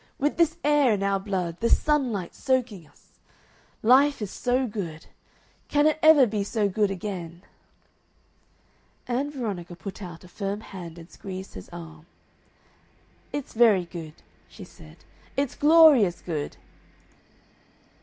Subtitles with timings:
[0.17, 3.19] With this air in our blood, this sunlight soaking us....
[3.83, 5.05] Life is so good.
[5.67, 7.43] Can it ever be so good again?"
[9.07, 12.07] Ann Veronica put out a firm hand and squeezed his arm.
[13.31, 14.15] "It's very good,"
[14.49, 14.97] she said.
[15.37, 16.57] "It's glorious good!"